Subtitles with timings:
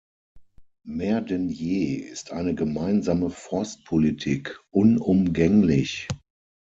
[0.83, 6.07] Mehr denn je ist eine gemeinsame Forstpolitik unumgänglich.